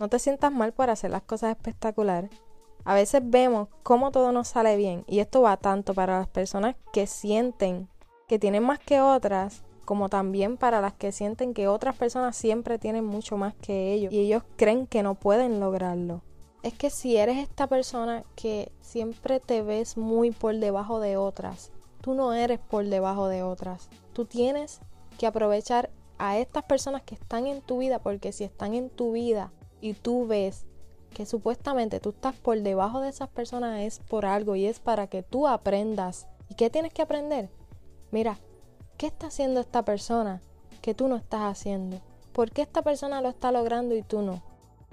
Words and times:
No 0.00 0.08
te 0.08 0.18
sientas 0.18 0.52
mal 0.52 0.72
por 0.72 0.90
hacer 0.90 1.10
las 1.10 1.22
cosas 1.22 1.50
espectaculares. 1.50 2.30
A 2.84 2.94
veces 2.94 3.22
vemos 3.24 3.68
cómo 3.82 4.10
todo 4.10 4.32
nos 4.32 4.48
sale 4.48 4.76
bien 4.76 5.04
y 5.06 5.20
esto 5.20 5.42
va 5.42 5.56
tanto 5.56 5.94
para 5.94 6.18
las 6.18 6.28
personas 6.28 6.74
que 6.92 7.06
sienten 7.06 7.88
que 8.26 8.38
tienen 8.38 8.62
más 8.62 8.78
que 8.78 9.00
otras 9.00 9.62
como 9.84 10.08
también 10.08 10.56
para 10.56 10.80
las 10.80 10.94
que 10.94 11.12
sienten 11.12 11.54
que 11.54 11.68
otras 11.68 11.96
personas 11.96 12.36
siempre 12.36 12.78
tienen 12.78 13.04
mucho 13.04 13.36
más 13.36 13.54
que 13.54 13.92
ellos 13.92 14.12
y 14.12 14.20
ellos 14.20 14.42
creen 14.56 14.86
que 14.86 15.02
no 15.02 15.14
pueden 15.14 15.60
lograrlo. 15.60 16.22
Es 16.62 16.74
que 16.74 16.90
si 16.90 17.16
eres 17.16 17.38
esta 17.38 17.66
persona 17.66 18.24
que 18.36 18.72
siempre 18.80 19.40
te 19.40 19.62
ves 19.62 19.96
muy 19.96 20.30
por 20.30 20.56
debajo 20.56 21.00
de 21.00 21.16
otras, 21.16 21.72
tú 22.00 22.14
no 22.14 22.32
eres 22.32 22.58
por 22.58 22.84
debajo 22.86 23.28
de 23.28 23.42
otras. 23.42 23.88
Tú 24.12 24.24
tienes 24.24 24.80
que 25.18 25.26
aprovechar 25.26 25.90
a 26.18 26.38
estas 26.38 26.62
personas 26.64 27.02
que 27.02 27.16
están 27.16 27.46
en 27.46 27.60
tu 27.60 27.78
vida 27.78 27.98
porque 27.98 28.32
si 28.32 28.44
están 28.44 28.74
en 28.74 28.90
tu 28.90 29.12
vida 29.12 29.52
y 29.82 29.92
tú 29.92 30.26
ves 30.26 30.64
que 31.12 31.26
supuestamente 31.26 32.00
tú 32.00 32.10
estás 32.10 32.34
por 32.36 32.58
debajo 32.58 33.02
de 33.02 33.10
esas 33.10 33.28
personas 33.28 33.80
es 33.80 33.98
por 33.98 34.24
algo 34.24 34.56
y 34.56 34.64
es 34.64 34.80
para 34.80 35.08
que 35.08 35.22
tú 35.22 35.46
aprendas. 35.46 36.26
¿Y 36.48 36.54
qué 36.54 36.70
tienes 36.70 36.94
que 36.94 37.02
aprender? 37.02 37.50
Mira, 38.10 38.38
¿qué 38.96 39.08
está 39.08 39.26
haciendo 39.26 39.60
esta 39.60 39.84
persona 39.84 40.40
que 40.80 40.94
tú 40.94 41.08
no 41.08 41.16
estás 41.16 41.42
haciendo? 41.42 42.00
¿Por 42.32 42.50
qué 42.50 42.62
esta 42.62 42.80
persona 42.80 43.20
lo 43.20 43.28
está 43.28 43.52
logrando 43.52 43.94
y 43.94 44.02
tú 44.02 44.22
no? 44.22 44.42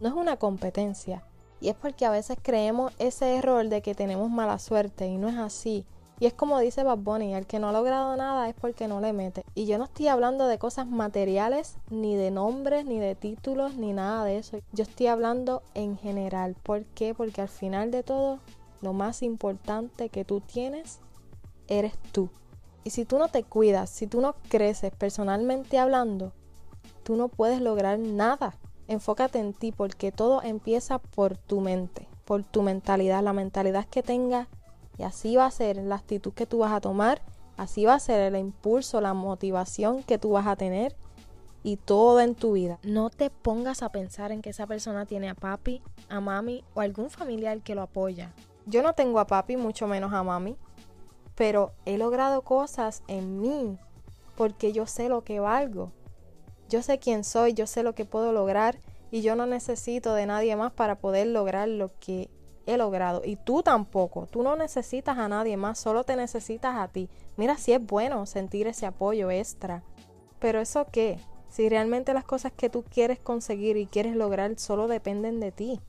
No 0.00 0.08
es 0.08 0.14
una 0.14 0.36
competencia. 0.36 1.22
Y 1.60 1.68
es 1.68 1.76
porque 1.76 2.04
a 2.06 2.10
veces 2.10 2.38
creemos 2.40 2.92
ese 2.98 3.36
error 3.36 3.68
de 3.68 3.82
que 3.82 3.94
tenemos 3.94 4.30
mala 4.30 4.58
suerte 4.58 5.06
y 5.06 5.18
no 5.18 5.28
es 5.28 5.36
así. 5.36 5.84
Y 6.20 6.26
es 6.26 6.34
como 6.34 6.58
dice 6.58 6.82
Bad 6.82 6.98
Bunny, 6.98 7.34
el 7.34 7.46
que 7.46 7.60
no 7.60 7.68
ha 7.68 7.72
logrado 7.72 8.16
nada 8.16 8.48
es 8.48 8.54
porque 8.54 8.88
no 8.88 9.00
le 9.00 9.12
mete. 9.12 9.44
Y 9.54 9.66
yo 9.66 9.78
no 9.78 9.84
estoy 9.84 10.08
hablando 10.08 10.46
de 10.48 10.58
cosas 10.58 10.88
materiales, 10.88 11.76
ni 11.90 12.16
de 12.16 12.32
nombres, 12.32 12.84
ni 12.84 12.98
de 12.98 13.14
títulos, 13.14 13.76
ni 13.76 13.92
nada 13.92 14.24
de 14.24 14.38
eso. 14.38 14.58
Yo 14.72 14.82
estoy 14.82 15.06
hablando 15.06 15.62
en 15.74 15.96
general. 15.96 16.56
¿Por 16.62 16.84
qué? 16.86 17.14
Porque 17.14 17.40
al 17.40 17.48
final 17.48 17.92
de 17.92 18.02
todo, 18.02 18.40
lo 18.80 18.92
más 18.92 19.22
importante 19.22 20.08
que 20.08 20.24
tú 20.24 20.40
tienes 20.40 20.98
eres 21.68 21.96
tú. 22.12 22.30
Y 22.82 22.90
si 22.90 23.04
tú 23.04 23.18
no 23.18 23.28
te 23.28 23.44
cuidas, 23.44 23.90
si 23.90 24.06
tú 24.06 24.20
no 24.20 24.34
creces 24.48 24.92
personalmente 24.96 25.78
hablando, 25.78 26.32
tú 27.04 27.14
no 27.14 27.28
puedes 27.28 27.60
lograr 27.60 27.98
nada. 27.98 28.54
Enfócate 28.88 29.38
en 29.38 29.52
ti 29.52 29.70
porque 29.70 30.10
todo 30.10 30.42
empieza 30.42 30.98
por 30.98 31.36
tu 31.36 31.60
mente, 31.60 32.08
por 32.24 32.42
tu 32.42 32.62
mentalidad, 32.62 33.22
la 33.22 33.32
mentalidad 33.32 33.86
que 33.86 34.02
tengas 34.02 34.48
y 34.98 35.04
así 35.04 35.36
va 35.36 35.46
a 35.46 35.50
ser 35.50 35.76
la 35.76 35.94
actitud 35.94 36.32
que 36.32 36.46
tú 36.46 36.58
vas 36.58 36.72
a 36.72 36.80
tomar, 36.80 37.22
así 37.56 37.84
va 37.84 37.94
a 37.94 38.00
ser 38.00 38.20
el 38.20 38.36
impulso, 38.38 39.00
la 39.00 39.14
motivación 39.14 40.02
que 40.02 40.18
tú 40.18 40.30
vas 40.30 40.46
a 40.46 40.56
tener 40.56 40.96
y 41.62 41.76
todo 41.76 42.20
en 42.20 42.34
tu 42.34 42.52
vida. 42.52 42.78
No 42.82 43.10
te 43.10 43.30
pongas 43.30 43.82
a 43.82 43.90
pensar 43.90 44.32
en 44.32 44.42
que 44.42 44.50
esa 44.50 44.66
persona 44.66 45.06
tiene 45.06 45.28
a 45.28 45.34
papi, 45.34 45.82
a 46.08 46.20
mami 46.20 46.64
o 46.74 46.80
algún 46.80 47.10
familiar 47.10 47.60
que 47.60 47.74
lo 47.74 47.82
apoya. 47.82 48.32
Yo 48.66 48.82
no 48.82 48.92
tengo 48.92 49.20
a 49.20 49.26
papi, 49.26 49.56
mucho 49.56 49.86
menos 49.86 50.12
a 50.12 50.22
mami, 50.22 50.56
pero 51.34 51.72
he 51.86 51.96
logrado 51.96 52.42
cosas 52.42 53.02
en 53.06 53.40
mí 53.40 53.78
porque 54.36 54.72
yo 54.72 54.86
sé 54.86 55.08
lo 55.08 55.22
que 55.22 55.40
valgo. 55.40 55.92
Yo 56.68 56.82
sé 56.82 56.98
quién 56.98 57.24
soy, 57.24 57.54
yo 57.54 57.66
sé 57.66 57.82
lo 57.82 57.94
que 57.94 58.04
puedo 58.04 58.32
lograr 58.32 58.78
y 59.10 59.22
yo 59.22 59.36
no 59.36 59.46
necesito 59.46 60.14
de 60.14 60.26
nadie 60.26 60.54
más 60.56 60.72
para 60.72 60.96
poder 60.96 61.28
lograr 61.28 61.68
lo 61.68 61.90
que 61.98 62.28
he 62.68 62.76
logrado. 62.76 63.22
Y 63.24 63.36
tú 63.36 63.62
tampoco, 63.62 64.26
tú 64.26 64.42
no 64.42 64.54
necesitas 64.54 65.16
a 65.18 65.28
nadie 65.28 65.56
más, 65.56 65.78
solo 65.78 66.04
te 66.04 66.16
necesitas 66.16 66.76
a 66.76 66.88
ti. 66.88 67.08
Mira 67.36 67.56
si 67.56 67.72
es 67.72 67.84
bueno 67.84 68.26
sentir 68.26 68.66
ese 68.66 68.86
apoyo 68.86 69.30
extra. 69.30 69.82
Pero 70.38 70.60
eso 70.60 70.86
qué? 70.92 71.18
Si 71.48 71.68
realmente 71.68 72.12
las 72.12 72.24
cosas 72.24 72.52
que 72.52 72.68
tú 72.68 72.84
quieres 72.84 73.18
conseguir 73.18 73.76
y 73.76 73.86
quieres 73.86 74.14
lograr 74.14 74.58
solo 74.58 74.86
dependen 74.86 75.40
de 75.40 75.50
ti. 75.50 75.80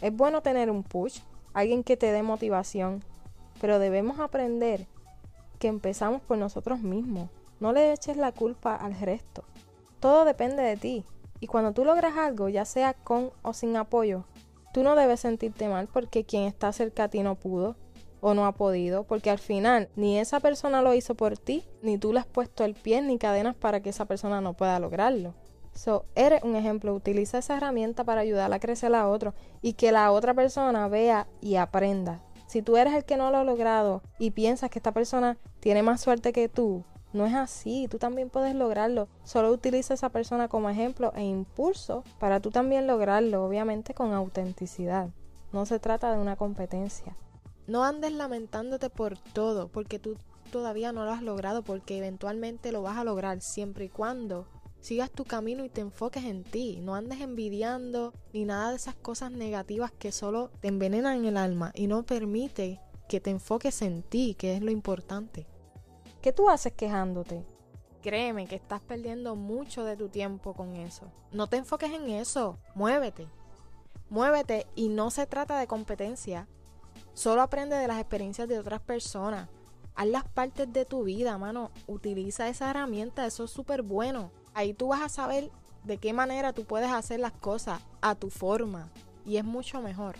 Es 0.00 0.14
bueno 0.14 0.40
tener 0.40 0.70
un 0.70 0.82
push, 0.82 1.20
alguien 1.52 1.84
que 1.84 1.96
te 1.96 2.12
dé 2.12 2.22
motivación, 2.22 3.02
pero 3.60 3.78
debemos 3.78 4.18
aprender 4.20 4.86
que 5.58 5.68
empezamos 5.68 6.22
por 6.22 6.38
nosotros 6.38 6.80
mismos. 6.80 7.28
No 7.60 7.72
le 7.72 7.92
eches 7.92 8.16
la 8.16 8.32
culpa 8.32 8.74
al 8.74 8.98
resto. 8.98 9.44
Todo 10.00 10.24
depende 10.24 10.62
de 10.62 10.76
ti. 10.76 11.04
Y 11.40 11.46
cuando 11.46 11.72
tú 11.72 11.84
logras 11.84 12.16
algo, 12.16 12.48
ya 12.48 12.64
sea 12.64 12.94
con 12.94 13.30
o 13.42 13.52
sin 13.52 13.76
apoyo, 13.76 14.24
tú 14.76 14.82
no 14.82 14.94
debes 14.94 15.20
sentirte 15.20 15.70
mal 15.70 15.88
porque 15.90 16.24
quien 16.24 16.42
está 16.42 16.70
cerca 16.70 17.04
a 17.04 17.08
ti 17.08 17.22
no 17.22 17.34
pudo 17.36 17.76
o 18.20 18.34
no 18.34 18.44
ha 18.44 18.52
podido, 18.52 19.04
porque 19.04 19.30
al 19.30 19.38
final 19.38 19.88
ni 19.96 20.18
esa 20.18 20.38
persona 20.38 20.82
lo 20.82 20.92
hizo 20.92 21.14
por 21.14 21.38
ti, 21.38 21.64
ni 21.80 21.96
tú 21.96 22.12
le 22.12 22.20
has 22.20 22.26
puesto 22.26 22.62
el 22.62 22.74
pie 22.74 23.00
ni 23.00 23.16
cadenas 23.16 23.56
para 23.56 23.80
que 23.80 23.88
esa 23.88 24.04
persona 24.04 24.42
no 24.42 24.52
pueda 24.52 24.78
lograrlo. 24.78 25.32
So, 25.72 26.04
eres 26.14 26.42
un 26.42 26.56
ejemplo, 26.56 26.92
utiliza 26.94 27.38
esa 27.38 27.56
herramienta 27.56 28.04
para 28.04 28.20
ayudar 28.20 28.52
a 28.52 28.60
crecer 28.60 28.94
a 28.94 29.08
otro 29.08 29.32
y 29.62 29.72
que 29.72 29.92
la 29.92 30.12
otra 30.12 30.34
persona 30.34 30.88
vea 30.88 31.26
y 31.40 31.56
aprenda. 31.56 32.20
Si 32.46 32.60
tú 32.60 32.76
eres 32.76 32.92
el 32.92 33.06
que 33.06 33.16
no 33.16 33.30
lo 33.30 33.38
ha 33.38 33.44
logrado 33.44 34.02
y 34.18 34.32
piensas 34.32 34.68
que 34.68 34.78
esta 34.78 34.92
persona 34.92 35.38
tiene 35.60 35.82
más 35.82 36.02
suerte 36.02 36.34
que 36.34 36.50
tú, 36.50 36.84
no 37.16 37.26
es 37.26 37.34
así, 37.34 37.88
tú 37.88 37.98
también 37.98 38.30
puedes 38.30 38.54
lograrlo. 38.54 39.08
Solo 39.24 39.50
utiliza 39.50 39.94
a 39.94 39.96
esa 39.96 40.10
persona 40.10 40.48
como 40.48 40.70
ejemplo 40.70 41.12
e 41.16 41.24
impulso 41.24 42.04
para 42.20 42.40
tú 42.40 42.50
también 42.50 42.86
lograrlo, 42.86 43.44
obviamente 43.44 43.94
con 43.94 44.12
autenticidad. 44.12 45.08
No 45.52 45.66
se 45.66 45.78
trata 45.78 46.12
de 46.12 46.18
una 46.18 46.36
competencia. 46.36 47.16
No 47.66 47.82
andes 47.82 48.12
lamentándote 48.12 48.90
por 48.90 49.18
todo, 49.18 49.68
porque 49.68 49.98
tú 49.98 50.16
todavía 50.52 50.92
no 50.92 51.04
lo 51.04 51.10
has 51.10 51.22
logrado, 51.22 51.62
porque 51.62 51.98
eventualmente 51.98 52.70
lo 52.70 52.82
vas 52.82 52.96
a 52.96 53.04
lograr 53.04 53.40
siempre 53.40 53.86
y 53.86 53.88
cuando 53.88 54.46
sigas 54.80 55.10
tu 55.10 55.24
camino 55.24 55.64
y 55.64 55.68
te 55.68 55.80
enfoques 55.80 56.24
en 56.24 56.44
ti. 56.44 56.78
No 56.80 56.94
andes 56.94 57.20
envidiando 57.20 58.12
ni 58.32 58.44
nada 58.44 58.70
de 58.70 58.76
esas 58.76 58.94
cosas 58.94 59.32
negativas 59.32 59.90
que 59.90 60.12
solo 60.12 60.50
te 60.60 60.68
envenenan 60.68 61.24
el 61.24 61.36
alma 61.36 61.72
y 61.74 61.88
no 61.88 62.04
permite 62.04 62.80
que 63.08 63.20
te 63.20 63.30
enfoques 63.30 63.82
en 63.82 64.02
ti, 64.02 64.34
que 64.38 64.54
es 64.54 64.62
lo 64.62 64.70
importante. 64.70 65.46
¿Qué 66.20 66.32
tú 66.32 66.48
haces 66.48 66.72
quejándote? 66.72 67.44
Créeme 68.02 68.46
que 68.46 68.56
estás 68.56 68.80
perdiendo 68.80 69.34
mucho 69.36 69.84
de 69.84 69.96
tu 69.96 70.08
tiempo 70.08 70.54
con 70.54 70.76
eso. 70.76 71.10
No 71.32 71.48
te 71.48 71.56
enfoques 71.56 71.92
en 71.92 72.08
eso, 72.10 72.58
muévete. 72.74 73.26
Muévete 74.08 74.66
y 74.74 74.88
no 74.88 75.10
se 75.10 75.26
trata 75.26 75.58
de 75.58 75.66
competencia. 75.66 76.46
Solo 77.14 77.42
aprende 77.42 77.76
de 77.76 77.88
las 77.88 77.98
experiencias 77.98 78.46
de 78.48 78.58
otras 78.58 78.80
personas. 78.80 79.48
Haz 79.94 80.06
las 80.06 80.24
partes 80.24 80.72
de 80.72 80.84
tu 80.84 81.04
vida, 81.04 81.38
mano. 81.38 81.70
Utiliza 81.86 82.48
esa 82.48 82.70
herramienta, 82.70 83.26
eso 83.26 83.44
es 83.44 83.50
súper 83.50 83.82
bueno. 83.82 84.30
Ahí 84.54 84.74
tú 84.74 84.88
vas 84.88 85.02
a 85.02 85.08
saber 85.08 85.50
de 85.84 85.98
qué 85.98 86.12
manera 86.12 86.52
tú 86.52 86.64
puedes 86.64 86.90
hacer 86.90 87.20
las 87.20 87.32
cosas 87.32 87.80
a 88.00 88.14
tu 88.14 88.30
forma 88.30 88.90
y 89.24 89.38
es 89.38 89.44
mucho 89.44 89.80
mejor. 89.80 90.16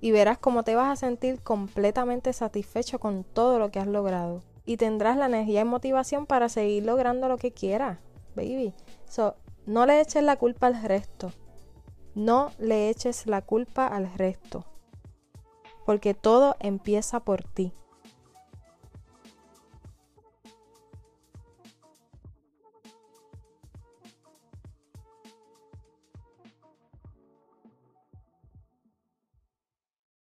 Y 0.00 0.12
verás 0.12 0.38
cómo 0.38 0.62
te 0.62 0.74
vas 0.74 0.90
a 0.90 0.96
sentir 0.96 1.40
completamente 1.40 2.32
satisfecho 2.32 3.00
con 3.00 3.24
todo 3.24 3.58
lo 3.58 3.70
que 3.70 3.80
has 3.80 3.86
logrado. 3.86 4.42
Y 4.68 4.76
tendrás 4.76 5.16
la 5.16 5.24
energía 5.24 5.62
y 5.62 5.64
motivación 5.64 6.26
para 6.26 6.50
seguir 6.50 6.84
logrando 6.84 7.26
lo 7.26 7.38
que 7.38 7.52
quieras, 7.52 8.00
baby. 8.36 8.74
So, 9.08 9.34
no 9.64 9.86
le 9.86 9.98
eches 9.98 10.22
la 10.22 10.36
culpa 10.36 10.66
al 10.66 10.82
resto. 10.82 11.32
No 12.14 12.50
le 12.58 12.90
eches 12.90 13.26
la 13.26 13.40
culpa 13.40 13.86
al 13.86 14.12
resto. 14.12 14.66
Porque 15.86 16.12
todo 16.12 16.54
empieza 16.60 17.20
por 17.20 17.44
ti. 17.44 17.72